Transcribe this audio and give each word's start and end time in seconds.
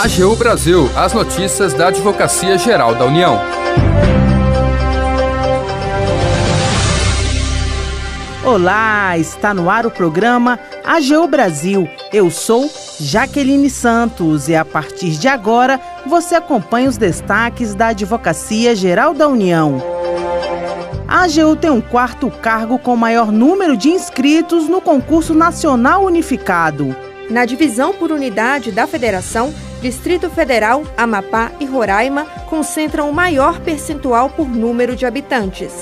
AGU 0.00 0.36
Brasil, 0.36 0.88
as 0.94 1.12
notícias 1.12 1.74
da 1.74 1.88
Advocacia 1.88 2.56
Geral 2.56 2.94
da 2.94 3.04
União. 3.04 3.40
Olá, 8.44 9.18
está 9.18 9.52
no 9.52 9.68
ar 9.68 9.86
o 9.86 9.90
programa 9.90 10.56
AGU 10.84 11.26
Brasil. 11.26 11.88
Eu 12.12 12.30
sou 12.30 12.70
Jaqueline 13.00 13.68
Santos 13.68 14.48
e 14.48 14.54
a 14.54 14.64
partir 14.64 15.18
de 15.18 15.26
agora 15.26 15.80
você 16.06 16.36
acompanha 16.36 16.88
os 16.88 16.96
destaques 16.96 17.74
da 17.74 17.88
Advocacia 17.88 18.76
Geral 18.76 19.12
da 19.12 19.26
União. 19.26 19.82
A 21.08 21.24
AGU 21.24 21.56
tem 21.56 21.70
um 21.70 21.80
quarto 21.80 22.30
cargo 22.30 22.78
com 22.78 22.94
maior 22.94 23.32
número 23.32 23.76
de 23.76 23.88
inscritos 23.88 24.68
no 24.68 24.80
concurso 24.80 25.34
nacional 25.34 26.04
unificado. 26.04 27.07
Na 27.30 27.44
divisão 27.44 27.92
por 27.92 28.10
unidade 28.10 28.72
da 28.72 28.86
federação, 28.86 29.52
Distrito 29.82 30.30
Federal, 30.30 30.82
Amapá 30.96 31.52
e 31.60 31.66
Roraima 31.66 32.24
concentram 32.48 33.08
o 33.08 33.12
maior 33.12 33.60
percentual 33.60 34.30
por 34.30 34.48
número 34.48 34.96
de 34.96 35.04
habitantes. 35.06 35.72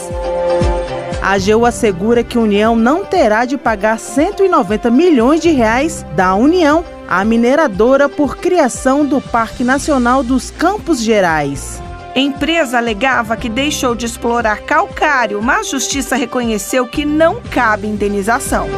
A 1.22 1.32
AGU 1.32 1.64
assegura 1.64 2.22
que 2.22 2.36
a 2.36 2.40
União 2.40 2.76
não 2.76 3.04
terá 3.04 3.44
de 3.44 3.56
pagar 3.56 3.98
190 3.98 4.90
milhões 4.90 5.40
de 5.40 5.50
reais 5.50 6.04
da 6.14 6.34
União 6.34 6.84
à 7.08 7.24
mineradora 7.24 8.08
por 8.08 8.36
criação 8.36 9.04
do 9.04 9.20
Parque 9.20 9.64
Nacional 9.64 10.22
dos 10.22 10.50
Campos 10.50 11.00
Gerais. 11.00 11.80
Empresa 12.14 12.78
alegava 12.78 13.36
que 13.36 13.48
deixou 13.48 13.94
de 13.94 14.06
explorar 14.06 14.62
calcário, 14.62 15.40
mas 15.42 15.66
a 15.66 15.70
justiça 15.70 16.16
reconheceu 16.16 16.86
que 16.86 17.04
não 17.04 17.40
cabe 17.42 17.86
indenização. 17.86 18.68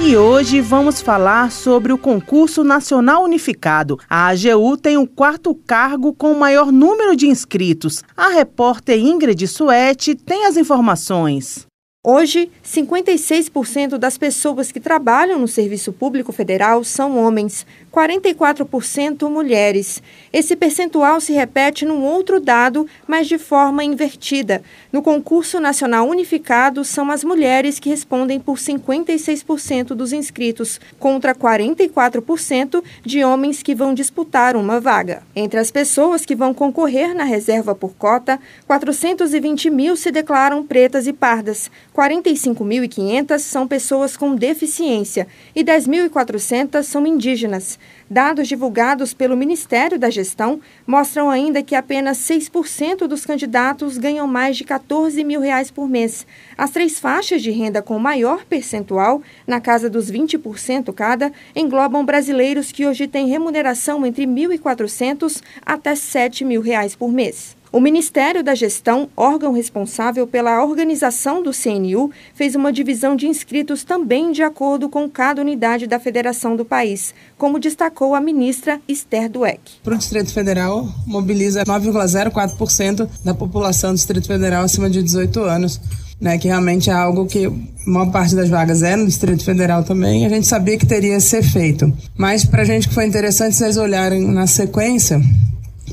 E 0.00 0.16
hoje 0.16 0.60
vamos 0.60 1.02
falar 1.02 1.50
sobre 1.50 1.92
o 1.92 1.98
concurso 1.98 2.62
nacional 2.62 3.24
unificado. 3.24 3.98
A 4.08 4.28
AGU 4.28 4.76
tem 4.76 4.96
o 4.96 5.08
quarto 5.08 5.52
cargo 5.66 6.14
com 6.14 6.30
o 6.30 6.38
maior 6.38 6.70
número 6.70 7.16
de 7.16 7.26
inscritos. 7.26 8.04
A 8.16 8.28
repórter 8.28 8.96
Ingrid 8.96 9.46
Suete 9.48 10.14
tem 10.14 10.46
as 10.46 10.56
informações. 10.56 11.67
Hoje, 12.10 12.50
56% 12.64 13.98
das 13.98 14.16
pessoas 14.16 14.72
que 14.72 14.80
trabalham 14.80 15.38
no 15.38 15.46
Serviço 15.46 15.92
Público 15.92 16.32
Federal 16.32 16.82
são 16.82 17.18
homens, 17.18 17.66
44% 17.92 19.28
mulheres. 19.28 20.02
Esse 20.32 20.56
percentual 20.56 21.20
se 21.20 21.34
repete 21.34 21.84
num 21.84 22.02
outro 22.02 22.40
dado, 22.40 22.86
mas 23.06 23.26
de 23.26 23.36
forma 23.36 23.84
invertida. 23.84 24.62
No 24.90 25.02
concurso 25.02 25.60
nacional 25.60 26.08
unificado, 26.08 26.82
são 26.82 27.10
as 27.10 27.22
mulheres 27.22 27.78
que 27.78 27.90
respondem 27.90 28.40
por 28.40 28.56
56% 28.56 29.88
dos 29.88 30.10
inscritos, 30.10 30.80
contra 30.98 31.34
44% 31.34 32.82
de 33.04 33.22
homens 33.22 33.62
que 33.62 33.74
vão 33.74 33.92
disputar 33.92 34.56
uma 34.56 34.80
vaga. 34.80 35.22
Entre 35.36 35.60
as 35.60 35.70
pessoas 35.70 36.24
que 36.24 36.34
vão 36.34 36.54
concorrer 36.54 37.14
na 37.14 37.24
reserva 37.24 37.74
por 37.74 37.94
cota, 37.96 38.40
420 38.66 39.68
mil 39.68 39.94
se 39.94 40.10
declaram 40.10 40.64
pretas 40.64 41.06
e 41.06 41.12
pardas, 41.12 41.70
45.500 41.98 43.40
são 43.40 43.66
pessoas 43.66 44.16
com 44.16 44.36
deficiência 44.36 45.26
e 45.52 45.64
10.400 45.64 46.84
são 46.84 47.04
indígenas. 47.04 47.76
Dados 48.08 48.46
divulgados 48.46 49.12
pelo 49.12 49.36
Ministério 49.36 49.98
da 49.98 50.08
Gestão 50.08 50.60
mostram 50.86 51.28
ainda 51.28 51.60
que 51.60 51.74
apenas 51.74 52.18
6% 52.18 53.08
dos 53.08 53.26
candidatos 53.26 53.98
ganham 53.98 54.28
mais 54.28 54.56
de 54.56 54.62
14 54.62 55.24
mil 55.24 55.40
reais 55.40 55.72
por 55.72 55.88
mês. 55.88 56.24
As 56.56 56.70
três 56.70 57.00
faixas 57.00 57.42
de 57.42 57.50
renda 57.50 57.82
com 57.82 57.98
maior 57.98 58.44
percentual, 58.44 59.20
na 59.44 59.60
casa 59.60 59.90
dos 59.90 60.08
20% 60.08 60.94
cada, 60.94 61.32
englobam 61.56 62.04
brasileiros 62.04 62.70
que 62.70 62.86
hoje 62.86 63.08
têm 63.08 63.26
remuneração 63.26 64.06
entre 64.06 64.24
R$ 64.24 64.30
1.400 64.56 65.42
até 65.66 65.96
7 65.96 66.44
mil 66.44 66.60
reais 66.60 66.94
por 66.94 67.10
mês. 67.10 67.57
O 67.70 67.80
Ministério 67.80 68.42
da 68.42 68.54
Gestão, 68.54 69.10
órgão 69.14 69.52
responsável 69.52 70.26
pela 70.26 70.64
organização 70.64 71.42
do 71.42 71.50
CNU, 71.52 72.10
fez 72.34 72.54
uma 72.54 72.72
divisão 72.72 73.14
de 73.14 73.26
inscritos 73.26 73.84
também 73.84 74.32
de 74.32 74.42
acordo 74.42 74.88
com 74.88 75.08
cada 75.08 75.42
unidade 75.42 75.86
da 75.86 76.00
federação 76.00 76.56
do 76.56 76.64
país, 76.64 77.12
como 77.36 77.60
destacou 77.60 78.14
a 78.14 78.20
ministra 78.22 78.80
Esther 78.88 79.30
Dueck. 79.30 79.60
Para 79.84 79.94
o 79.94 79.98
Distrito 79.98 80.32
Federal, 80.32 80.88
mobiliza 81.06 81.62
9,04% 81.64 83.06
da 83.22 83.34
população 83.34 83.90
do 83.90 83.96
Distrito 83.96 84.26
Federal 84.26 84.64
acima 84.64 84.88
de 84.88 85.02
18 85.02 85.40
anos. 85.40 85.80
Né, 86.20 86.36
que 86.36 86.48
realmente 86.48 86.90
é 86.90 86.92
algo 86.92 87.26
que 87.26 87.46
a 87.46 87.52
maior 87.86 88.10
parte 88.10 88.34
das 88.34 88.48
vagas 88.48 88.82
é 88.82 88.96
no 88.96 89.06
Distrito 89.06 89.44
Federal 89.44 89.84
também, 89.84 90.26
a 90.26 90.28
gente 90.28 90.48
sabia 90.48 90.76
que 90.76 90.84
teria 90.84 91.14
que 91.14 91.20
ser 91.20 91.44
feito. 91.44 91.92
Mas 92.16 92.44
para 92.44 92.62
a 92.62 92.64
gente 92.64 92.88
que 92.88 92.94
foi 92.94 93.06
interessante 93.06 93.54
vocês 93.54 93.76
olharem 93.76 94.26
na 94.26 94.48
sequência, 94.48 95.22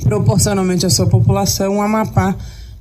proporcionalmente 0.06 0.86
à 0.86 0.90
sua 0.90 1.08
população, 1.08 1.78
o 1.78 1.82
Amapá 1.82 2.36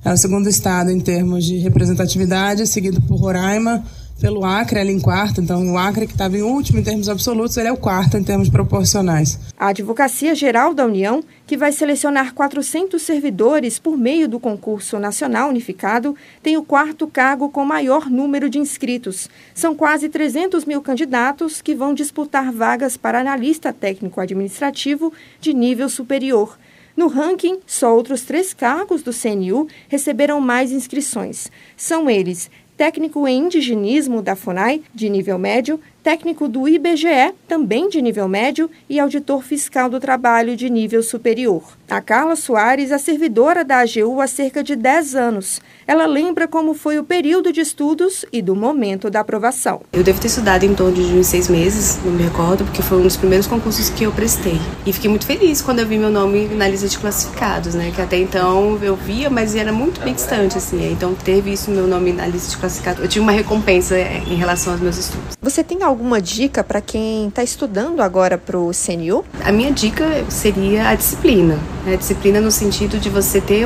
é 0.05 0.13
o 0.13 0.17
segundo 0.17 0.47
estado 0.47 0.91
em 0.91 1.01
termos 1.01 1.47
de 1.47 1.57
representatividade, 1.57 2.67
seguido 2.67 3.01
por 3.01 3.17
Roraima, 3.17 3.83
pelo 4.21 4.45
Acre, 4.45 4.79
ali 4.79 4.93
em 4.93 5.01
quarto. 5.01 5.41
Então, 5.41 5.73
o 5.73 5.79
Acre, 5.79 6.07
que 6.07 6.13
estava 6.13 6.37
em 6.37 6.43
último 6.43 6.79
em 6.79 6.83
termos 6.83 7.09
absolutos, 7.09 7.57
ele 7.57 7.69
é 7.69 7.73
o 7.73 7.79
quarto 7.79 8.19
em 8.19 8.23
termos 8.23 8.51
proporcionais. 8.51 9.39
A 9.59 9.69
Advocacia 9.69 10.35
Geral 10.35 10.75
da 10.75 10.85
União, 10.85 11.25
que 11.47 11.57
vai 11.57 11.73
selecionar 11.73 12.35
400 12.35 13.01
servidores 13.01 13.79
por 13.79 13.97
meio 13.97 14.29
do 14.29 14.39
concurso 14.39 14.99
nacional 14.99 15.49
unificado, 15.49 16.15
tem 16.43 16.59
o 16.59 16.63
quarto 16.63 17.07
cargo 17.07 17.49
com 17.49 17.65
maior 17.65 18.11
número 18.11 18.51
de 18.51 18.59
inscritos. 18.59 19.31
São 19.55 19.75
quase 19.75 20.11
300 20.11 20.67
mil 20.67 20.83
candidatos 20.83 21.63
que 21.63 21.75
vão 21.75 21.95
disputar 21.95 22.53
vagas 22.53 22.99
para 22.99 23.21
analista 23.21 23.73
técnico-administrativo 23.73 25.11
de 25.41 25.55
nível 25.55 25.89
superior. 25.89 26.59
No 26.97 27.09
ranking, 27.09 27.59
só 27.67 27.95
outros 27.95 28.23
três 28.23 28.55
cargos 28.55 29.03
do 29.03 29.13
CNU 29.13 29.67
receberam 29.89 30.41
mais 30.41 30.71
inscrições. 30.71 31.51
São 31.77 32.09
eles 32.09 32.51
técnico 32.77 33.27
em 33.27 33.39
indigenismo 33.39 34.21
da 34.21 34.35
FUNAI, 34.35 34.83
de 34.93 35.09
nível 35.09 35.39
médio, 35.39 35.81
técnico 36.05 36.47
do 36.47 36.69
IBGE, 36.69 37.33
também 37.49 37.89
de 37.89 38.03
nível 38.03 38.29
médio, 38.29 38.71
e 38.91 39.01
auditor 39.01 39.43
fiscal 39.43 39.89
do 39.89 39.99
trabalho 39.99 40.55
de 40.55 40.69
nível 40.69 41.03
superior. 41.03 41.63
A 41.89 42.01
Carla 42.03 42.37
Soares 42.37 42.91
é 42.91 42.99
servidora 42.99 43.65
da 43.65 43.79
AGU 43.79 44.21
há 44.21 44.27
cerca 44.27 44.63
de 44.63 44.77
10 44.77 45.15
anos. 45.15 45.63
Ela 45.87 46.05
lembra 46.05 46.47
como 46.47 46.75
foi 46.75 46.99
o 46.99 47.05
período 47.05 47.51
de 47.51 47.61
estudos 47.61 48.25
e 48.31 48.43
do 48.43 48.55
momento 48.55 49.09
da 49.11 49.21
aprovação. 49.21 49.81
Eu 49.93 50.03
devo 50.03 50.21
ter 50.21 50.29
estudado 50.29 50.65
em 50.65 50.75
torno 50.75 50.95
de 50.95 51.15
uns 51.15 51.27
seis 51.27 51.49
meses, 51.49 51.99
não 52.05 52.13
me 52.13 52.23
recordo, 52.23 52.65
porque 52.65 52.83
foi 52.83 52.99
um 52.99 53.03
dos 53.03 53.17
primeiros 53.17 53.47
concursos 53.47 53.89
que 53.89 54.05
eu 54.05 54.13
prestei. 54.13 54.61
E 54.85 54.93
fiquei 54.93 55.09
muito 55.09 55.25
feliz 55.25 55.63
quando 55.63 55.79
eu 55.79 55.87
vi 55.87 55.97
meu 55.97 56.11
nome 56.11 56.49
na 56.49 56.69
lista 56.69 56.87
de 56.87 56.99
classificados, 56.99 57.75
né? 57.75 57.91
Que 57.95 58.03
até 58.03 58.19
então 58.19 58.79
eu 58.83 58.95
via, 58.95 59.31
mas 59.31 59.57
era 59.57 59.73
muito 59.73 60.03
bem 60.03 60.13
distante, 60.13 60.59
assim. 60.59 60.93
Então 60.93 61.15
ter 61.15 61.41
visto 61.41 61.71
meu 61.71 61.87
nome 61.87 62.13
na 62.13 62.27
lista 62.27 62.51
de 62.51 62.59
classificados, 62.59 63.03
eu 63.03 63.09
tive 63.09 63.23
uma 63.23 63.33
recompensa 63.33 63.97
é, 63.97 64.23
em 64.27 64.37
relação 64.37 64.73
aos 64.75 64.83
meus 64.83 64.99
estudos. 64.99 65.34
Você 65.55 65.63
tem 65.63 65.85
alguma 65.85 66.21
dica 66.21 66.65
para 66.65 66.81
quem 66.81 67.29
está 67.29 67.41
estudando 67.41 68.03
agora 68.03 68.37
para 68.37 68.59
o 68.59 68.73
CNU? 68.73 69.25
A 69.45 69.53
minha 69.53 69.71
dica 69.71 70.25
seria 70.29 70.89
a 70.89 70.97
disciplina. 70.97 71.61
Né? 71.87 71.95
A 71.95 71.97
disciplina 71.97 72.41
no 72.41 72.51
sentido 72.51 72.99
de 72.99 73.09
você 73.09 73.41
ter 73.41 73.65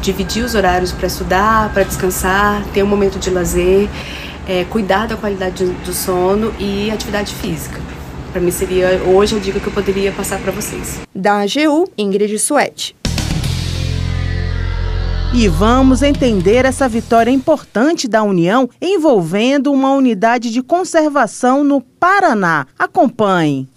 dividir 0.00 0.44
os 0.44 0.54
horários 0.54 0.92
para 0.92 1.08
estudar, 1.08 1.72
para 1.72 1.82
descansar, 1.82 2.64
ter 2.72 2.84
um 2.84 2.86
momento 2.86 3.18
de 3.18 3.28
lazer, 3.28 3.88
é, 4.46 4.66
cuidar 4.66 5.08
da 5.08 5.16
qualidade 5.16 5.64
do 5.64 5.92
sono 5.92 6.54
e 6.60 6.92
atividade 6.92 7.34
física. 7.34 7.80
Para 8.30 8.40
mim 8.40 8.52
seria 8.52 9.02
hoje 9.04 9.34
a 9.34 9.40
dica 9.40 9.58
que 9.58 9.66
eu 9.66 9.72
poderia 9.72 10.12
passar 10.12 10.38
para 10.38 10.52
vocês. 10.52 11.00
Da 11.12 11.40
AGU, 11.40 11.90
Ingrid 11.98 12.38
Suete. 12.38 12.94
E 15.34 15.48
vamos 15.48 16.02
entender 16.02 16.64
essa 16.64 16.88
vitória 16.88 17.30
importante 17.30 18.08
da 18.08 18.22
União 18.22 18.68
envolvendo 18.80 19.72
uma 19.72 19.92
unidade 19.92 20.50
de 20.50 20.62
conservação 20.62 21.62
no 21.62 21.80
Paraná. 21.80 22.66
Acompanhe. 22.78 23.68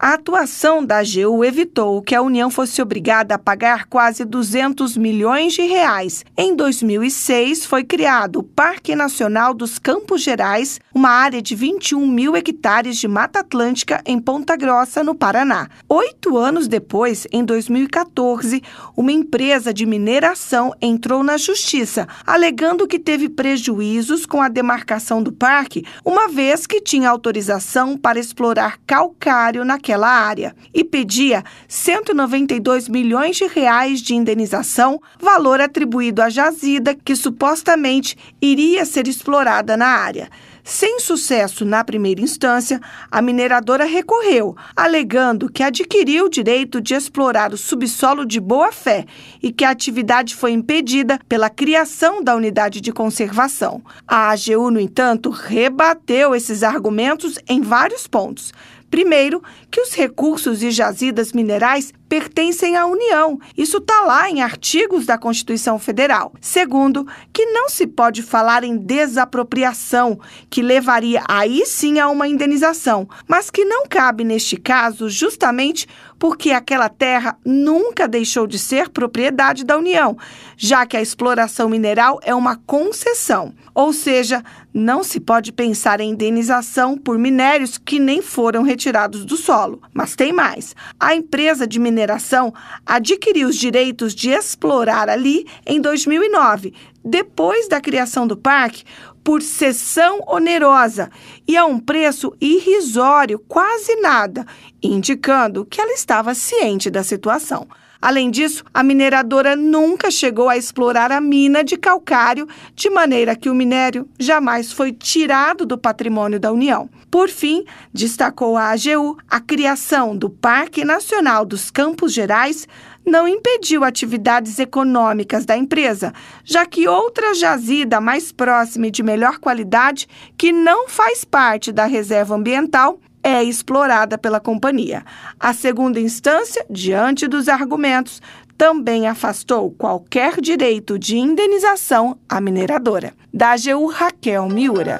A 0.00 0.12
atuação 0.12 0.86
da 0.86 0.98
AGU 0.98 1.44
evitou 1.44 2.00
que 2.00 2.14
a 2.14 2.22
União 2.22 2.52
fosse 2.52 2.80
obrigada 2.80 3.34
a 3.34 3.38
pagar 3.38 3.86
quase 3.86 4.24
200 4.24 4.96
milhões 4.96 5.54
de 5.54 5.62
reais. 5.62 6.24
Em 6.36 6.54
2006, 6.54 7.66
foi 7.66 7.82
criado 7.82 8.38
o 8.38 8.42
Parque 8.44 8.94
Nacional 8.94 9.52
dos 9.52 9.76
Campos 9.76 10.22
Gerais, 10.22 10.78
uma 10.94 11.10
área 11.10 11.42
de 11.42 11.56
21 11.56 12.06
mil 12.06 12.36
hectares 12.36 12.96
de 12.96 13.08
Mata 13.08 13.40
Atlântica 13.40 14.00
em 14.06 14.20
Ponta 14.20 14.54
Grossa, 14.54 15.02
no 15.02 15.16
Paraná. 15.16 15.68
Oito 15.88 16.38
anos 16.38 16.68
depois, 16.68 17.26
em 17.32 17.44
2014, 17.44 18.62
uma 18.96 19.10
empresa 19.10 19.74
de 19.74 19.84
mineração 19.84 20.72
entrou 20.80 21.24
na 21.24 21.36
justiça, 21.36 22.06
alegando 22.24 22.86
que 22.86 23.00
teve 23.00 23.28
prejuízos 23.28 24.24
com 24.24 24.40
a 24.40 24.48
demarcação 24.48 25.20
do 25.20 25.32
parque, 25.32 25.84
uma 26.04 26.28
vez 26.28 26.68
que 26.68 26.80
tinha 26.80 27.10
autorização 27.10 27.96
para 27.96 28.20
explorar 28.20 28.78
calcário 28.86 29.64
naquele 29.64 29.87
naquela 29.88 30.08
área 30.08 30.54
e 30.74 30.84
pedia 30.84 31.42
192 31.66 32.88
milhões 32.88 33.36
de 33.36 33.46
reais 33.46 34.00
de 34.00 34.14
indenização, 34.14 35.00
valor 35.18 35.60
atribuído 35.60 36.20
à 36.20 36.28
jazida 36.28 36.94
que 36.94 37.16
supostamente 37.16 38.16
iria 38.40 38.84
ser 38.84 39.08
explorada 39.08 39.76
na 39.76 39.86
área. 39.86 40.28
Sem 40.62 41.00
sucesso 41.00 41.64
na 41.64 41.82
primeira 41.82 42.20
instância, 42.20 42.78
a 43.10 43.22
mineradora 43.22 43.86
recorreu, 43.86 44.54
alegando 44.76 45.50
que 45.50 45.62
adquiriu 45.62 46.26
o 46.26 46.28
direito 46.28 46.78
de 46.78 46.92
explorar 46.92 47.54
o 47.54 47.56
subsolo 47.56 48.26
de 48.26 48.38
boa-fé 48.38 49.06
e 49.42 49.50
que 49.50 49.64
a 49.64 49.70
atividade 49.70 50.36
foi 50.36 50.52
impedida 50.52 51.18
pela 51.26 51.48
criação 51.48 52.22
da 52.22 52.36
unidade 52.36 52.82
de 52.82 52.92
conservação. 52.92 53.82
A 54.06 54.28
AGU, 54.28 54.70
no 54.70 54.78
entanto, 54.78 55.30
rebateu 55.30 56.34
esses 56.34 56.62
argumentos 56.62 57.38
em 57.48 57.62
vários 57.62 58.06
pontos. 58.06 58.52
Primeiro, 58.90 59.42
que 59.70 59.80
os 59.80 59.94
recursos 59.94 60.62
e 60.62 60.70
jazidas 60.70 61.32
minerais 61.32 61.92
pertencem 62.08 62.76
à 62.76 62.86
União. 62.86 63.38
Isso 63.56 63.78
está 63.78 64.00
lá 64.00 64.30
em 64.30 64.42
artigos 64.42 65.06
da 65.06 65.18
Constituição 65.18 65.78
Federal. 65.78 66.32
Segundo, 66.40 67.06
que 67.32 67.44
não 67.46 67.68
se 67.68 67.86
pode 67.86 68.22
falar 68.22 68.64
em 68.64 68.76
desapropriação, 68.76 70.18
que 70.48 70.62
levaria 70.62 71.22
aí 71.28 71.66
sim 71.66 71.98
a 71.98 72.08
uma 72.08 72.26
indenização, 72.26 73.08
mas 73.26 73.50
que 73.50 73.64
não 73.64 73.86
cabe 73.86 74.24
neste 74.24 74.56
caso 74.56 75.08
justamente 75.08 75.86
porque 76.18 76.50
aquela 76.50 76.88
terra 76.88 77.38
nunca 77.44 78.08
deixou 78.08 78.46
de 78.46 78.58
ser 78.58 78.88
propriedade 78.88 79.64
da 79.64 79.78
União, 79.78 80.16
já 80.56 80.84
que 80.84 80.96
a 80.96 81.02
exploração 81.02 81.68
mineral 81.68 82.18
é 82.22 82.34
uma 82.34 82.56
concessão. 82.56 83.54
Ou 83.72 83.92
seja, 83.92 84.42
não 84.74 85.04
se 85.04 85.20
pode 85.20 85.52
pensar 85.52 86.00
em 86.00 86.10
indenização 86.10 86.96
por 86.98 87.18
minérios 87.18 87.78
que 87.78 87.98
nem 87.98 88.20
foram 88.20 88.62
retirados 88.62 89.24
do 89.24 89.36
solo. 89.36 89.80
Mas 89.92 90.16
tem 90.16 90.32
mais: 90.32 90.74
a 90.98 91.14
empresa 91.14 91.66
de 91.66 91.78
mineração 91.98 92.54
adquiriu 92.86 93.48
os 93.48 93.56
direitos 93.56 94.14
de 94.14 94.30
explorar 94.30 95.08
ali 95.08 95.44
em 95.66 95.80
2009, 95.80 96.72
depois 97.04 97.68
da 97.68 97.80
criação 97.80 98.26
do 98.26 98.36
parque, 98.36 98.84
por 99.24 99.42
cessão 99.42 100.20
onerosa 100.26 101.10
e 101.46 101.56
a 101.56 101.66
um 101.66 101.78
preço 101.78 102.32
irrisório, 102.40 103.38
quase 103.40 103.96
nada, 103.96 104.46
indicando 104.80 105.66
que 105.66 105.80
ela 105.80 105.92
estava 105.92 106.34
ciente 106.34 106.88
da 106.88 107.02
situação. 107.02 107.66
Além 108.00 108.30
disso, 108.30 108.64
a 108.72 108.82
mineradora 108.82 109.56
nunca 109.56 110.08
chegou 110.10 110.48
a 110.48 110.56
explorar 110.56 111.10
a 111.10 111.20
mina 111.20 111.64
de 111.64 111.76
calcário, 111.76 112.46
de 112.74 112.88
maneira 112.88 113.34
que 113.34 113.50
o 113.50 113.54
minério 113.54 114.08
jamais 114.18 114.72
foi 114.72 114.92
tirado 114.92 115.66
do 115.66 115.76
patrimônio 115.76 116.38
da 116.38 116.52
União. 116.52 116.88
Por 117.10 117.28
fim, 117.28 117.64
destacou 117.92 118.56
a 118.56 118.70
AGU, 118.70 119.18
a 119.28 119.40
criação 119.40 120.16
do 120.16 120.30
Parque 120.30 120.84
Nacional 120.84 121.44
dos 121.44 121.70
Campos 121.70 122.12
Gerais 122.12 122.68
não 123.04 123.26
impediu 123.26 123.82
atividades 123.82 124.58
econômicas 124.58 125.44
da 125.44 125.56
empresa, 125.56 126.12
já 126.44 126.66
que 126.66 126.86
outra 126.86 127.34
jazida 127.34 128.00
mais 128.00 128.30
próxima 128.30 128.88
e 128.88 128.90
de 128.90 129.02
melhor 129.02 129.38
qualidade, 129.38 130.06
que 130.36 130.52
não 130.52 130.88
faz 130.88 131.24
parte 131.24 131.72
da 131.72 131.86
reserva 131.86 132.34
ambiental, 132.36 133.00
é 133.28 133.44
explorada 133.44 134.16
pela 134.16 134.40
companhia. 134.40 135.04
A 135.38 135.52
segunda 135.52 136.00
instância, 136.00 136.64
diante 136.70 137.28
dos 137.28 137.46
argumentos, 137.46 138.22
também 138.56 139.06
afastou 139.06 139.70
qualquer 139.70 140.40
direito 140.40 140.98
de 140.98 141.18
indenização 141.18 142.18
à 142.26 142.40
mineradora. 142.40 143.12
Da 143.32 143.52
AGU 143.52 143.86
Raquel 143.86 144.48
Miura. 144.48 144.98